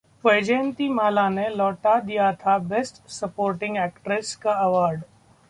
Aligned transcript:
वैजंतीमाला 0.23 1.27
ने 1.29 1.47
लौटा 1.49 1.99
दिया 1.99 2.31
था 2.35 2.57
बेस्ट 2.67 3.07
सपोर्टिंग 3.11 3.77
एक्ट्रेस 3.77 4.35
का 4.35 4.53
अवॉर्ड 4.59 5.01